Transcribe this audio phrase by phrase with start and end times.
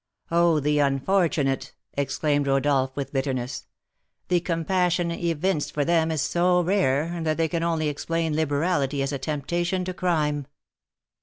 [0.31, 3.67] "Oh, the unfortunate!" exclaimed Rodolph, with bitterness.
[4.29, 9.11] "The compassion evinced for them is so rare, that they can only explain liberality as
[9.13, 10.47] a temptation to crime!"